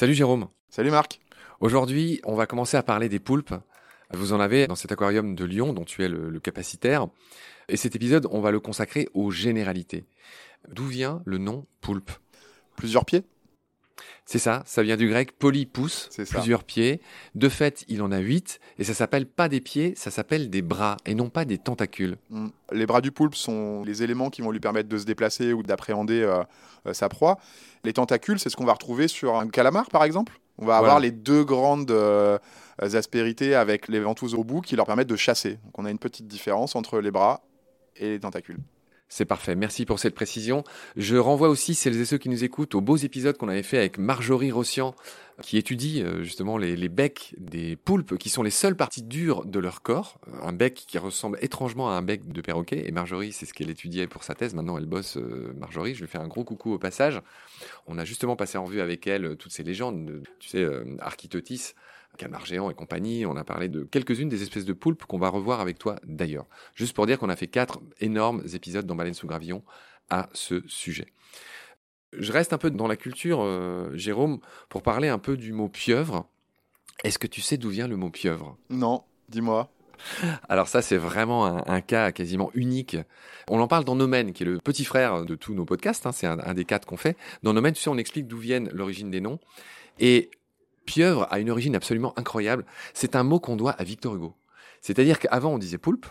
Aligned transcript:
Salut 0.00 0.14
Jérôme. 0.14 0.48
Salut 0.70 0.90
Marc. 0.90 1.20
Aujourd'hui, 1.60 2.22
on 2.24 2.34
va 2.34 2.46
commencer 2.46 2.78
à 2.78 2.82
parler 2.82 3.10
des 3.10 3.18
poulpes. 3.18 3.52
Vous 4.14 4.32
en 4.32 4.40
avez 4.40 4.66
dans 4.66 4.74
cet 4.74 4.92
aquarium 4.92 5.34
de 5.34 5.44
Lyon 5.44 5.74
dont 5.74 5.84
tu 5.84 6.02
es 6.02 6.08
le, 6.08 6.30
le 6.30 6.40
capacitaire. 6.40 7.08
Et 7.68 7.76
cet 7.76 7.96
épisode, 7.96 8.26
on 8.30 8.40
va 8.40 8.50
le 8.50 8.60
consacrer 8.60 9.08
aux 9.12 9.30
généralités. 9.30 10.06
D'où 10.68 10.86
vient 10.86 11.20
le 11.26 11.36
nom 11.36 11.66
poulpe? 11.82 12.12
Plusieurs 12.76 13.04
pieds 13.04 13.24
C'est 14.32 14.38
ça, 14.38 14.62
ça 14.64 14.84
vient 14.84 14.96
du 14.96 15.08
grec 15.08 15.32
polypous, 15.36 16.06
C'est 16.08 16.24
ça. 16.24 16.38
plusieurs 16.38 16.62
pieds. 16.62 17.00
De 17.34 17.48
fait, 17.48 17.84
il 17.88 18.00
en 18.00 18.12
a 18.12 18.18
huit, 18.20 18.60
et 18.78 18.84
ça 18.84 18.94
s'appelle 18.94 19.26
pas 19.26 19.48
des 19.48 19.60
pieds, 19.60 19.92
ça 19.96 20.12
s'appelle 20.12 20.50
des 20.50 20.62
bras, 20.62 20.98
et 21.04 21.16
non 21.16 21.30
pas 21.30 21.44
des 21.44 21.58
tentacules. 21.58 22.16
Mm. 22.28 22.46
Les 22.70 22.86
bras 22.86 23.00
du 23.00 23.10
poulpe 23.10 23.34
sont 23.34 23.82
les 23.82 24.04
éléments 24.04 24.30
qui 24.30 24.40
vont 24.42 24.52
lui 24.52 24.60
permettre 24.60 24.88
de 24.88 24.96
se 24.98 25.04
déplacer 25.04 25.52
ou 25.52 25.64
d'appréhender 25.64 26.22
euh, 26.22 26.44
euh, 26.86 26.92
sa 26.92 27.08
proie. 27.08 27.38
Les 27.82 27.92
tentacules, 27.92 28.38
c'est 28.38 28.50
ce 28.50 28.56
qu'on 28.56 28.64
va 28.64 28.74
retrouver 28.74 29.08
sur 29.08 29.34
un 29.34 29.48
calamar, 29.48 29.88
par 29.90 30.04
exemple. 30.04 30.38
On 30.58 30.64
va 30.64 30.76
avoir 30.76 30.92
Voilà. 30.92 31.06
les 31.06 31.10
deux 31.10 31.42
grandes 31.42 31.90
euh, 31.90 32.38
aspérités 32.78 33.56
avec 33.56 33.88
les 33.88 33.98
ventouses 33.98 34.34
au 34.34 34.44
bout 34.44 34.60
qui 34.60 34.76
leur 34.76 34.86
permettent 34.86 35.08
de 35.08 35.16
chasser. 35.16 35.54
Donc 35.64 35.76
on 35.76 35.84
a 35.84 35.90
une 35.90 35.98
petite 35.98 36.28
différence 36.28 36.76
entre 36.76 37.00
les 37.00 37.10
bras 37.10 37.42
et 37.96 38.10
les 38.10 38.20
tentacules. 38.20 38.58
C'est 39.12 39.24
parfait, 39.24 39.56
merci 39.56 39.86
pour 39.86 39.98
cette 39.98 40.14
précision. 40.14 40.62
Je 40.96 41.16
renvoie 41.16 41.48
aussi 41.48 41.74
celles 41.74 42.00
et 42.00 42.04
ceux 42.04 42.16
qui 42.16 42.28
nous 42.28 42.44
écoutent 42.44 42.76
aux 42.76 42.80
beaux 42.80 42.96
épisodes 42.96 43.36
qu'on 43.36 43.48
avait 43.48 43.64
fait 43.64 43.76
avec 43.76 43.98
Marjorie 43.98 44.52
Rossian, 44.52 44.94
qui 45.42 45.58
étudie 45.58 46.00
euh, 46.00 46.22
justement 46.22 46.56
les, 46.56 46.88
becs 46.88 47.34
des 47.36 47.74
poulpes, 47.74 48.16
qui 48.18 48.28
sont 48.28 48.44
les 48.44 48.50
seules 48.50 48.76
parties 48.76 49.02
dures 49.02 49.44
de 49.46 49.58
leur 49.58 49.82
corps. 49.82 50.20
Un 50.44 50.52
bec 50.52 50.84
qui 50.86 50.96
ressemble 50.96 51.38
étrangement 51.42 51.90
à 51.90 51.94
un 51.94 52.02
bec 52.02 52.28
de 52.28 52.40
perroquet. 52.40 52.86
Et 52.86 52.92
Marjorie, 52.92 53.32
c'est 53.32 53.46
ce 53.46 53.52
qu'elle 53.52 53.70
étudiait 53.70 54.06
pour 54.06 54.22
sa 54.22 54.36
thèse. 54.36 54.54
Maintenant, 54.54 54.78
elle 54.78 54.86
bosse, 54.86 55.16
euh, 55.16 55.52
Marjorie. 55.58 55.96
Je 55.96 56.02
lui 56.02 56.08
fais 56.08 56.18
un 56.18 56.28
gros 56.28 56.44
coucou 56.44 56.72
au 56.72 56.78
passage. 56.78 57.20
On 57.88 57.98
a 57.98 58.04
justement 58.04 58.36
passé 58.36 58.58
en 58.58 58.64
vue 58.64 58.80
avec 58.80 59.08
elle 59.08 59.24
euh, 59.24 59.34
toutes 59.34 59.52
ces 59.52 59.64
légendes, 59.64 60.04
de, 60.04 60.22
tu 60.38 60.50
sais, 60.50 60.62
euh, 60.62 60.84
Architotis, 61.00 61.74
Calmar 62.20 62.44
géant 62.44 62.70
et 62.70 62.74
compagnie. 62.74 63.24
On 63.24 63.34
a 63.36 63.44
parlé 63.44 63.70
de 63.70 63.82
quelques-unes 63.82 64.28
des 64.28 64.42
espèces 64.42 64.66
de 64.66 64.74
poulpes 64.74 65.04
qu'on 65.06 65.18
va 65.18 65.30
revoir 65.30 65.60
avec 65.60 65.78
toi 65.78 65.96
d'ailleurs. 66.04 66.44
Juste 66.74 66.94
pour 66.94 67.06
dire 67.06 67.18
qu'on 67.18 67.30
a 67.30 67.36
fait 67.36 67.46
quatre 67.46 67.80
énormes 68.00 68.42
épisodes 68.52 68.84
dans 68.84 68.94
Baleine 68.94 69.14
sous 69.14 69.26
gravillon 69.26 69.62
à 70.10 70.28
ce 70.34 70.62
sujet. 70.66 71.06
Je 72.12 72.30
reste 72.30 72.52
un 72.52 72.58
peu 72.58 72.70
dans 72.70 72.88
la 72.88 72.96
culture, 72.96 73.40
euh, 73.40 73.90
Jérôme, 73.94 74.40
pour 74.68 74.82
parler 74.82 75.08
un 75.08 75.18
peu 75.18 75.38
du 75.38 75.52
mot 75.52 75.68
pieuvre. 75.68 76.26
Est-ce 77.04 77.18
que 77.18 77.26
tu 77.26 77.40
sais 77.40 77.56
d'où 77.56 77.70
vient 77.70 77.88
le 77.88 77.96
mot 77.96 78.10
pieuvre? 78.10 78.58
Non, 78.68 79.04
dis-moi. 79.30 79.70
Alors 80.48 80.68
ça, 80.68 80.82
c'est 80.82 80.96
vraiment 80.98 81.46
un, 81.46 81.62
un 81.66 81.80
cas 81.80 82.12
quasiment 82.12 82.50
unique. 82.54 82.96
On 83.48 83.60
en 83.60 83.68
parle 83.68 83.84
dans 83.84 83.96
Nomen, 83.96 84.32
qui 84.32 84.42
est 84.42 84.46
le 84.46 84.58
petit 84.58 84.84
frère 84.84 85.24
de 85.24 85.34
tous 85.36 85.54
nos 85.54 85.64
podcasts. 85.64 86.04
hein, 86.04 86.12
c'est 86.12 86.26
un, 86.26 86.38
un 86.40 86.54
des 86.54 86.64
quatre 86.64 86.86
qu'on 86.86 86.96
fait. 86.96 87.16
Dans 87.42 87.54
Nomen, 87.54 87.72
tu 87.72 87.80
sais, 87.80 87.90
on 87.90 87.96
explique 87.96 88.26
d'où 88.26 88.38
viennent 88.38 88.68
l'origine 88.72 89.10
des 89.10 89.20
noms. 89.20 89.38
Et 89.98 90.30
pieuvre 90.90 91.28
a 91.30 91.38
une 91.38 91.50
origine 91.50 91.76
absolument 91.76 92.12
incroyable. 92.18 92.64
C'est 92.94 93.14
un 93.14 93.22
mot 93.22 93.38
qu'on 93.38 93.54
doit 93.54 93.70
à 93.70 93.84
Victor 93.84 94.16
Hugo. 94.16 94.34
C'est-à-dire 94.80 95.20
qu'avant, 95.20 95.54
on 95.54 95.58
disait 95.58 95.78
poulpe. 95.78 96.06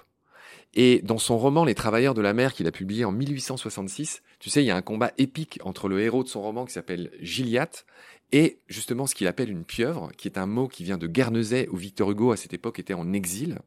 Et 0.73 1.01
dans 1.03 1.17
son 1.17 1.37
roman 1.37 1.65
Les 1.65 1.75
Travailleurs 1.75 2.13
de 2.13 2.21
la 2.21 2.33
mer, 2.33 2.53
qu'il 2.53 2.65
a 2.65 2.71
publié 2.71 3.03
en 3.03 3.11
1866, 3.11 4.21
tu 4.39 4.49
sais, 4.49 4.63
il 4.63 4.67
y 4.67 4.71
a 4.71 4.77
un 4.77 4.81
combat 4.81 5.11
épique 5.17 5.59
entre 5.65 5.89
le 5.89 5.99
héros 5.99 6.23
de 6.23 6.29
son 6.29 6.41
roman 6.41 6.63
qui 6.63 6.71
s'appelle 6.71 7.11
Gilliatt 7.19 7.85
et 8.31 8.59
justement 8.67 9.05
ce 9.05 9.15
qu'il 9.15 9.27
appelle 9.27 9.49
une 9.49 9.65
pieuvre, 9.65 10.11
qui 10.15 10.29
est 10.29 10.37
un 10.37 10.45
mot 10.45 10.69
qui 10.69 10.85
vient 10.85 10.97
de 10.97 11.07
Guernesey, 11.07 11.67
où 11.71 11.75
Victor 11.75 12.11
Hugo, 12.11 12.31
à 12.31 12.37
cette 12.37 12.53
époque, 12.53 12.79
était 12.79 12.93
en 12.93 13.11
exil. 13.11 13.59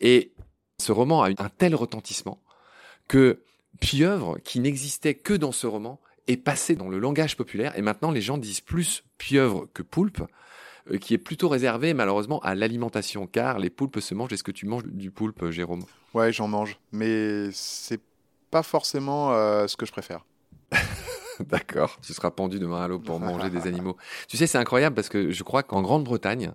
Et 0.00 0.32
ce 0.80 0.90
roman 0.90 1.22
a 1.22 1.30
eu 1.30 1.34
un 1.38 1.48
tel 1.48 1.76
retentissement 1.76 2.40
que 3.06 3.40
pieuvre, 3.78 4.38
qui 4.42 4.58
n'existait 4.58 5.14
que 5.14 5.34
dans 5.34 5.52
ce 5.52 5.68
roman, 5.68 6.00
est 6.26 6.36
passé 6.36 6.74
dans 6.76 6.88
le 6.88 6.98
langage 6.98 7.36
populaire. 7.36 7.76
Et 7.78 7.82
maintenant, 7.82 8.10
les 8.10 8.20
gens 8.20 8.38
disent 8.38 8.60
plus 8.60 9.04
pieuvre 9.18 9.68
que 9.74 9.82
poulpe, 9.82 10.22
euh, 10.90 10.98
qui 10.98 11.14
est 11.14 11.18
plutôt 11.18 11.48
réservé 11.48 11.94
malheureusement 11.94 12.40
à 12.40 12.54
l'alimentation, 12.54 13.26
car 13.26 13.58
les 13.58 13.70
poulpes 13.70 14.00
se 14.00 14.14
mangent. 14.14 14.32
Est-ce 14.32 14.44
que 14.44 14.52
tu 14.52 14.66
manges 14.66 14.84
du 14.86 15.10
poulpe, 15.10 15.50
Jérôme? 15.50 15.84
Ouais, 16.12 16.32
j'en 16.32 16.48
mange. 16.48 16.78
Mais 16.92 17.48
c'est 17.52 18.00
pas 18.50 18.62
forcément 18.62 19.32
euh, 19.32 19.66
ce 19.66 19.76
que 19.76 19.86
je 19.86 19.92
préfère. 19.92 20.24
D'accord, 21.40 21.98
tu 22.00 22.12
seras 22.12 22.30
pendu 22.30 22.58
demain 22.58 22.82
à 22.82 22.88
l'eau 22.88 23.00
pour 23.00 23.18
manger 23.20 23.50
des 23.50 23.66
animaux. 23.66 23.96
Tu 24.28 24.36
sais, 24.36 24.46
c'est 24.46 24.58
incroyable 24.58 24.94
parce 24.94 25.08
que 25.08 25.30
je 25.30 25.42
crois 25.42 25.62
qu'en 25.62 25.82
Grande-Bretagne, 25.82 26.52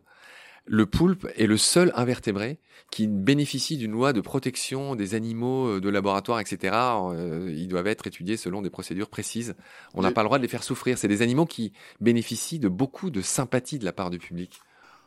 le 0.65 0.85
poulpe 0.85 1.27
est 1.35 1.47
le 1.47 1.57
seul 1.57 1.91
invertébré 1.95 2.59
qui 2.91 3.07
bénéficie 3.07 3.77
d'une 3.77 3.91
loi 3.91 4.13
de 4.13 4.21
protection 4.21 4.95
des 4.95 5.15
animaux 5.15 5.67
euh, 5.67 5.81
de 5.81 5.89
laboratoire, 5.89 6.39
etc. 6.39 6.73
Euh, 6.73 7.53
ils 7.55 7.67
doivent 7.67 7.87
être 7.87 8.07
étudiés 8.07 8.37
selon 8.37 8.61
des 8.61 8.69
procédures 8.69 9.09
précises. 9.09 9.55
On 9.93 10.01
n'a 10.01 10.11
pas 10.11 10.21
le 10.21 10.27
droit 10.27 10.37
de 10.37 10.43
les 10.43 10.49
faire 10.49 10.63
souffrir. 10.63 10.97
C'est 10.97 11.07
des 11.07 11.21
animaux 11.21 11.45
qui 11.45 11.73
bénéficient 12.01 12.59
de 12.59 12.67
beaucoup 12.67 13.09
de 13.09 13.21
sympathie 13.21 13.79
de 13.79 13.85
la 13.85 13.93
part 13.93 14.09
du 14.09 14.17
public. 14.17 14.59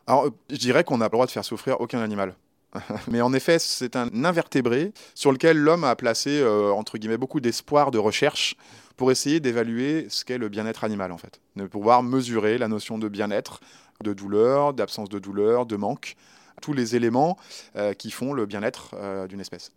Alors, 0.07 0.31
je 0.51 0.57
dirais 0.57 0.85
qu'on 0.85 0.99
n'a 0.99 1.09
pas 1.09 1.15
le 1.15 1.19
droit 1.19 1.27
de 1.27 1.33
faire 1.33 1.45
souffrir 1.45 1.81
aucun 1.81 2.01
animal. 2.01 2.35
Mais 3.11 3.21
en 3.21 3.33
effet, 3.33 3.59
c'est 3.59 3.97
un 3.97 4.25
invertébré 4.25 4.93
sur 5.15 5.33
lequel 5.33 5.59
l'homme 5.59 5.85
a 5.85 5.95
placé, 5.97 6.41
euh, 6.41 6.73
entre 6.73 6.99
guillemets, 6.99 7.19
beaucoup 7.19 7.41
d'espoir 7.41 7.91
de 7.91 7.99
recherche 7.99 8.57
pour 8.97 9.11
essayer 9.11 9.41
d'évaluer 9.41 10.07
ce 10.09 10.25
qu'est 10.25 10.39
le 10.39 10.49
bien-être 10.49 10.85
animal, 10.85 11.13
en 11.13 11.19
fait. 11.19 11.41
De 11.57 11.67
pouvoir 11.67 12.03
mesurer 12.03 12.59
la 12.59 12.69
notion 12.69 12.99
de 12.99 13.09
bien-être, 13.09 13.61
de 14.03 14.13
douleur, 14.13 14.75
d'absence 14.75 15.09
de 15.09 15.19
douleur, 15.19 15.67
de 15.67 15.77
manque, 15.77 16.17
tous 16.61 16.73
les 16.73 16.97
éléments 16.97 17.39
euh, 17.77 17.93
qui 17.95 18.11
font 18.11 18.33
le 18.33 18.47
bien-être 18.47 18.95
euh, 18.95 19.27
d'une 19.27 19.41
espèce. 19.41 19.73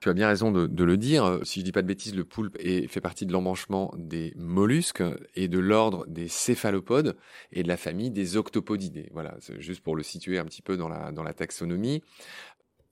Tu 0.00 0.10
as 0.10 0.12
bien 0.12 0.28
raison 0.28 0.52
de, 0.52 0.66
de 0.66 0.84
le 0.84 0.98
dire. 0.98 1.40
Si 1.44 1.60
je 1.60 1.64
dis 1.64 1.72
pas 1.72 1.80
de 1.80 1.86
bêtises, 1.86 2.14
le 2.14 2.24
poulpe 2.24 2.58
est, 2.60 2.88
fait 2.88 3.00
partie 3.00 3.24
de 3.24 3.32
l'embranchement 3.32 3.94
des 3.96 4.34
mollusques 4.36 5.02
et 5.34 5.48
de 5.48 5.58
l'ordre 5.58 6.04
des 6.06 6.28
céphalopodes 6.28 7.16
et 7.52 7.62
de 7.62 7.68
la 7.68 7.78
famille 7.78 8.10
des 8.10 8.36
octopodidés. 8.36 9.08
Voilà, 9.14 9.34
c'est 9.40 9.58
juste 9.62 9.80
pour 9.80 9.96
le 9.96 10.02
situer 10.02 10.38
un 10.38 10.44
petit 10.44 10.60
peu 10.60 10.76
dans 10.76 10.88
la, 10.88 11.10
dans 11.10 11.22
la 11.22 11.32
taxonomie. 11.32 12.02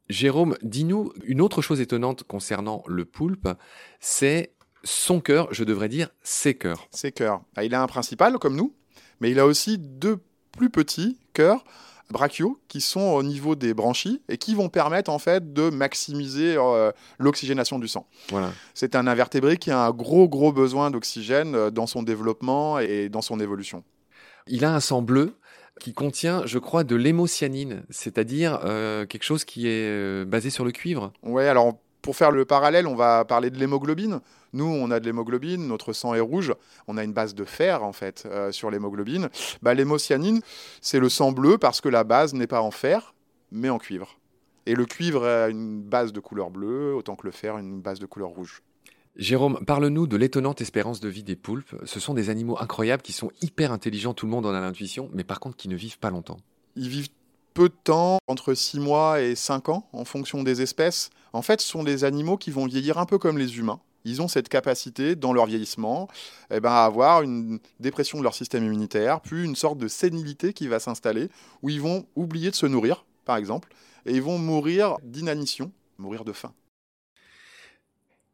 Jérôme, 0.09 0.57
dis-nous 0.63 1.13
une 1.25 1.43
autre 1.43 1.61
chose 1.61 1.81
étonnante 1.81 2.23
concernant 2.23 2.83
le 2.87 3.05
poulpe, 3.05 3.49
c'est 4.01 4.55
son 4.85 5.21
cœur, 5.21 5.53
je 5.53 5.65
devrais 5.65 5.89
dire 5.89 6.11
ses 6.23 6.55
cœurs. 6.55 6.89
Ses 6.91 7.13
cœurs. 7.13 7.43
Ah, 7.57 7.65
Il 7.65 7.75
a 7.75 7.83
un 7.83 7.87
principal, 7.87 8.39
comme 8.39 8.57
nous, 8.57 8.75
mais 9.21 9.31
il 9.31 9.39
a 9.39 9.47
aussi 9.47 9.79
deux 9.79 10.19
plus 10.53 10.71
petits 10.71 11.19
cœurs 11.33 11.65
brachiaux 12.13 12.61
qui 12.69 12.81
sont 12.81 13.01
au 13.01 13.25
niveau 13.25 13.57
des 13.57 13.75
branchies 13.75 14.23
et 14.29 14.37
qui 14.37 14.55
vont 14.55 14.69
permettre 14.69 15.11
en 15.11 15.19
fait 15.19 15.53
de 15.53 15.71
maximiser 15.71 16.55
euh, 16.57 16.93
l'oxygénation 17.19 17.81
du 17.81 17.89
sang. 17.89 18.07
Voilà. 18.29 18.53
C'est 18.75 18.95
un 18.95 19.09
invertébré 19.09 19.57
qui 19.57 19.73
a 19.73 19.87
un 19.87 19.91
gros 19.91 20.29
gros 20.29 20.53
besoin 20.53 20.91
d'oxygène 20.93 21.57
euh, 21.57 21.71
dans 21.71 21.89
son 21.89 22.05
développement 22.05 22.79
et 22.79 23.09
dans 23.09 23.23
son 23.23 23.41
évolution. 23.41 23.83
Il 24.47 24.65
a 24.65 24.75
un 24.75 24.81
sang 24.81 25.03
bleu 25.03 25.35
qui 25.81 25.95
contient, 25.95 26.43
je 26.45 26.59
crois, 26.59 26.85
de 26.85 26.95
l'hémocyanine, 26.95 27.83
c'est-à-dire 27.91 28.61
euh, 28.65 29.07
quelque 29.07 29.25
chose 29.25 29.45
qui 29.45 29.67
est 29.67 30.25
basé 30.27 30.51
sur 30.51 30.65
le 30.65 30.71
cuivre. 30.71 31.13
Ouais, 31.23 31.49
alors 31.49 31.79
pour 32.03 32.17
faire 32.17 32.33
le 32.33 32.45
parallèle, 32.45 32.87
on 32.87 32.97
va 32.97 33.25
parler 33.25 33.51
de 33.51 33.59
l'hémoglobine. 33.59 34.21
Nous, 34.53 34.67
on 34.67 34.91
a 34.91 35.01
de 35.01 35.07
l'hémoglobine, 35.07 35.67
notre 35.67 35.93
sang 35.93 36.15
est 36.15 36.21
rouge, 36.21 36.53
on 36.89 36.99
a 36.99 37.05
une 37.05 37.13
base 37.13 37.35
de 37.35 37.45
fer 37.45 37.85
en 37.85 37.93
fait 37.93 38.25
euh, 38.27 38.53
sur 38.53 38.71
l'hémoglobine. 38.71 39.31
Bah, 39.63 39.73
L'hémocyanine, 39.73 40.43
c'est 40.81 40.99
le 40.99 41.09
sang 41.09 41.33
bleu 41.33 41.57
parce 41.57 41.81
que 41.81 41.89
la 41.89 42.05
base 42.05 42.35
n'est 42.35 42.47
pas 42.47 42.61
en 42.61 42.71
fer, 42.71 43.15
mais 43.51 43.71
en 43.71 43.79
cuivre. 43.79 44.19
Et 44.67 44.75
le 44.75 44.85
cuivre 44.85 45.25
a 45.25 45.49
une 45.49 45.81
base 45.83 46.13
de 46.13 46.21
couleur 46.21 46.51
bleue, 46.51 46.95
autant 46.95 47.17
que 47.17 47.27
le 47.27 47.33
fer 47.33 47.57
une 47.57 47.81
base 47.81 47.99
de 47.99 48.07
couleur 48.07 48.29
rouge. 48.29 48.63
Jérôme, 49.17 49.63
parle-nous 49.67 50.07
de 50.07 50.17
l'étonnante 50.17 50.61
espérance 50.61 51.01
de 51.01 51.09
vie 51.09 51.23
des 51.23 51.37
poulpes. 51.37 51.75
Ce 51.85 52.01
sont 52.01 52.15
des 52.15 52.31
animaux 52.31 52.57
incroyables 52.59 53.03
qui 53.03 53.13
sont 53.13 53.31
hyper 53.43 53.71
intelligents, 53.71 54.15
tout 54.15 54.27
le 54.27 54.33
monde 54.33 54.47
en 54.47 54.55
a 54.55 54.61
l'intuition, 54.61 55.11
mais 55.13 55.25
par 55.25 55.39
contre 55.39 55.57
qui 55.57 55.69
ne 55.69 55.77
vivent 55.77 55.99
pas 55.99 56.11
longtemps. 56.11 56.39
Ils 56.77 56.89
vivent 56.89 57.11
peu 57.55 57.69
de 57.69 57.75
temps, 57.85 58.19
entre 58.27 58.55
6 58.55 58.81
mois 58.81 59.21
et 59.21 59.35
5 59.35 59.69
ans, 59.69 59.89
en 59.93 60.05
fonction 60.05 60.43
des 60.43 60.63
espèces. 60.63 61.11
En 61.33 61.43
fait, 61.43 61.61
ce 61.61 61.69
sont 61.69 61.85
des 61.85 62.05
animaux 62.05 62.37
qui 62.37 62.51
vont 62.51 62.67
vieillir 62.67 62.99
un 62.99 63.07
peu 63.07 63.19
comme 63.19 63.39
les 63.39 63.59
humains. 63.59 63.81
Ils 64.05 64.21
ont 64.21 64.29
cette 64.29 64.49
capacité, 64.49 65.15
dans 65.15 65.33
leur 65.33 65.47
vieillissement, 65.47 66.09
eh 66.51 66.61
ben, 66.61 66.71
à 66.71 66.85
avoir 66.85 67.23
une 67.23 67.61
dépression 67.79 68.19
de 68.19 68.25
leur 68.25 68.35
système 68.35 68.65
immunitaire, 68.65 69.21
puis 69.21 69.45
une 69.45 69.57
sorte 69.57 69.79
de 69.79 69.89
sénilité 69.89 70.53
qui 70.53 70.67
va 70.67 70.81
s'installer, 70.81 71.29
où 71.63 71.71
ils 71.71 71.81
vont 71.81 72.07
oublier 72.17 72.51
de 72.51 72.57
se 72.57 72.67
nourrir, 72.67 73.05
par 73.25 73.37
exemple, 73.37 73.69
et 74.07 74.13
ils 74.13 74.23
vont 74.23 74.39
mourir 74.39 74.97
d'inanition, 75.05 75.71
mourir 75.99 76.25
de 76.25 76.33
faim. 76.33 76.53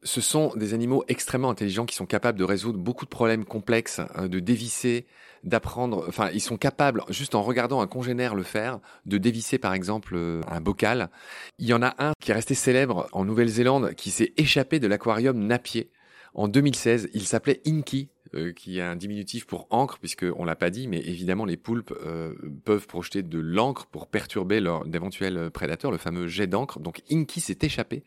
Ce 0.04 0.20
sont 0.20 0.52
des 0.54 0.74
animaux 0.74 1.04
extrêmement 1.08 1.50
intelligents 1.50 1.86
qui 1.86 1.96
sont 1.96 2.06
capables 2.06 2.38
de 2.38 2.44
résoudre 2.44 2.78
beaucoup 2.78 3.04
de 3.04 3.10
problèmes 3.10 3.44
complexes, 3.44 4.00
euh, 4.16 4.28
de 4.28 4.38
dévisser, 4.38 5.06
d'apprendre. 5.44 6.04
Enfin, 6.08 6.30
ils 6.32 6.40
sont 6.40 6.56
capables, 6.56 7.02
juste 7.08 7.34
en 7.34 7.42
regardant 7.42 7.80
un 7.80 7.86
congénère 7.86 8.34
le 8.34 8.42
faire, 8.42 8.78
de 9.06 9.18
dévisser 9.18 9.58
par 9.58 9.74
exemple 9.74 10.14
euh, 10.16 10.40
un 10.48 10.60
bocal. 10.60 11.10
Il 11.58 11.66
y 11.66 11.74
en 11.74 11.82
a 11.82 11.94
un 11.98 12.12
qui 12.20 12.30
est 12.30 12.34
resté 12.34 12.54
célèbre 12.54 13.08
en 13.12 13.24
Nouvelle-Zélande, 13.24 13.94
qui 13.94 14.10
s'est 14.10 14.32
échappé 14.36 14.78
de 14.78 14.86
l'aquarium 14.86 15.38
Napier. 15.38 15.90
En 16.34 16.46
2016, 16.46 17.08
il 17.14 17.26
s'appelait 17.26 17.60
Inky, 17.66 18.10
euh, 18.34 18.52
qui 18.52 18.78
est 18.78 18.82
un 18.82 18.96
diminutif 18.96 19.46
pour 19.46 19.66
encre, 19.70 19.98
puisqu'on 19.98 20.44
l'a 20.44 20.56
pas 20.56 20.70
dit, 20.70 20.86
mais 20.86 20.98
évidemment 20.98 21.44
les 21.44 21.56
poulpes 21.56 21.94
euh, 22.04 22.34
peuvent 22.64 22.86
projeter 22.86 23.22
de 23.22 23.38
l'encre 23.38 23.86
pour 23.86 24.06
perturber 24.06 24.60
leur 24.60 24.84
d'éventuels 24.84 25.50
prédateurs, 25.50 25.90
le 25.90 25.98
fameux 25.98 26.26
jet 26.26 26.46
d'encre. 26.46 26.78
Donc 26.78 27.02
Inky 27.10 27.40
s'est 27.40 27.58
échappé. 27.62 28.04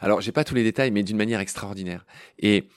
Alors 0.00 0.20
j'ai 0.20 0.32
pas 0.32 0.44
tous 0.44 0.54
les 0.54 0.64
détails, 0.64 0.90
mais 0.90 1.02
d'une 1.02 1.16
manière 1.16 1.40
extraordinaire. 1.40 2.04
Et 2.38 2.68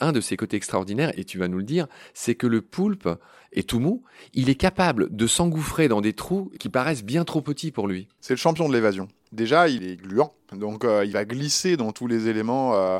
un 0.00 0.12
de 0.12 0.20
ses 0.20 0.36
côtés 0.36 0.56
extraordinaires, 0.56 1.12
et 1.16 1.24
tu 1.24 1.38
vas 1.38 1.48
nous 1.48 1.58
le 1.58 1.64
dire, 1.64 1.86
c'est 2.14 2.34
que 2.34 2.46
le 2.46 2.62
poulpe 2.62 3.08
est 3.52 3.68
tout 3.68 3.78
mou, 3.78 4.02
il 4.34 4.50
est 4.50 4.56
capable 4.56 5.14
de 5.14 5.26
s'engouffrer 5.26 5.88
dans 5.88 6.00
des 6.00 6.14
trous 6.14 6.50
qui 6.58 6.68
paraissent 6.68 7.04
bien 7.04 7.24
trop 7.24 7.42
petits 7.42 7.70
pour 7.70 7.86
lui. 7.86 8.08
C'est 8.20 8.32
le 8.32 8.38
champion 8.38 8.68
de 8.68 8.74
l'évasion. 8.74 9.08
Déjà, 9.30 9.68
il 9.68 9.88
est 9.88 9.96
gluant, 9.96 10.34
donc 10.52 10.84
euh, 10.84 11.04
il 11.04 11.12
va 11.12 11.24
glisser 11.24 11.76
dans 11.76 11.92
tous 11.92 12.06
les 12.06 12.28
éléments 12.28 12.74
euh, 12.74 12.98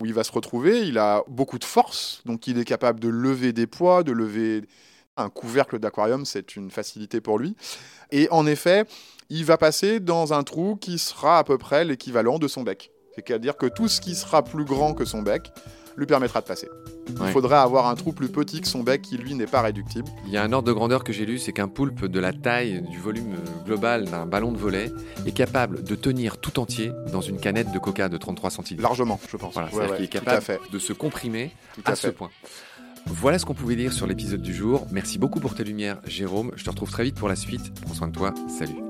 où 0.00 0.06
il 0.06 0.12
va 0.12 0.24
se 0.24 0.32
retrouver. 0.32 0.86
Il 0.86 0.98
a 0.98 1.22
beaucoup 1.28 1.58
de 1.58 1.64
force, 1.64 2.22
donc 2.26 2.46
il 2.46 2.58
est 2.58 2.64
capable 2.64 2.98
de 3.00 3.08
lever 3.08 3.52
des 3.52 3.66
poids, 3.66 4.02
de 4.02 4.12
lever 4.12 4.62
un 5.16 5.28
couvercle 5.28 5.78
d'aquarium, 5.78 6.24
c'est 6.24 6.56
une 6.56 6.70
facilité 6.70 7.20
pour 7.20 7.38
lui. 7.38 7.56
Et 8.10 8.28
en 8.30 8.46
effet, 8.46 8.84
il 9.30 9.44
va 9.44 9.56
passer 9.56 10.00
dans 10.00 10.32
un 10.32 10.42
trou 10.42 10.76
qui 10.76 10.98
sera 10.98 11.38
à 11.38 11.44
peu 11.44 11.56
près 11.56 11.84
l'équivalent 11.84 12.38
de 12.38 12.48
son 12.48 12.62
bec. 12.62 12.90
C'est-à-dire 13.14 13.56
que 13.56 13.66
tout 13.66 13.88
ce 13.88 14.00
qui 14.00 14.14
sera 14.14 14.42
plus 14.42 14.64
grand 14.64 14.92
que 14.92 15.04
son 15.04 15.22
bec 15.22 15.52
lui 15.96 16.06
permettra 16.06 16.40
de 16.40 16.46
passer. 16.46 16.68
Il 17.08 17.32
faudrait 17.32 17.56
avoir 17.56 17.88
un 17.88 17.94
trou 17.94 18.12
plus 18.12 18.28
petit 18.28 18.60
que 18.60 18.68
son 18.68 18.82
bec 18.82 19.02
qui, 19.02 19.16
lui, 19.18 19.34
n'est 19.34 19.46
pas 19.46 19.60
réductible. 19.60 20.08
Il 20.26 20.32
y 20.32 20.36
a 20.36 20.42
un 20.42 20.52
ordre 20.52 20.68
de 20.68 20.72
grandeur 20.72 21.04
que 21.04 21.12
j'ai 21.12 21.26
lu, 21.26 21.38
c'est 21.38 21.52
qu'un 21.52 21.68
poulpe 21.68 22.06
de 22.06 22.20
la 22.20 22.32
taille 22.32 22.82
du 22.88 22.98
volume 22.98 23.36
global 23.66 24.04
d'un 24.04 24.26
ballon 24.26 24.52
de 24.52 24.58
volet 24.58 24.92
est 25.26 25.32
capable 25.32 25.82
de 25.82 25.94
tenir 25.94 26.38
tout 26.38 26.58
entier 26.60 26.92
dans 27.12 27.20
une 27.20 27.38
canette 27.38 27.72
de 27.72 27.78
coca 27.78 28.08
de 28.08 28.16
33 28.16 28.50
centilitres. 28.50 28.82
Largement, 28.82 29.20
je 29.28 29.36
pense. 29.36 29.54
Voilà, 29.54 29.70
c'est-à-dire 29.70 29.96
qu'il 29.96 30.04
est 30.04 30.08
capable 30.08 30.60
de 30.72 30.78
se 30.78 30.92
comprimer 30.92 31.50
à, 31.84 31.94
ce 31.94 32.08
point. 32.08 32.30
Voilà 33.06 33.38
ce 33.38 33.44
qu'on 33.44 33.54
pouvait 33.54 33.76
dire 33.76 33.92
sur 33.92 34.06
l'épisode 34.06 34.42
du 34.42 34.54
jour. 34.54 34.86
Merci 34.92 35.18
beaucoup 35.18 35.40
pour 35.40 35.54
tes 35.54 35.64
lumières, 35.64 35.98
Jérôme. 36.06 36.52
Je 36.56 36.64
te 36.64 36.70
retrouve 36.70 36.90
très 36.90 37.04
vite 37.04 37.16
pour 37.16 37.28
la 37.28 37.36
suite. 37.36 37.74
Prends 37.82 37.94
soin 37.94 38.08
de 38.08 38.12
toi. 38.12 38.32
Salut. 38.48 38.89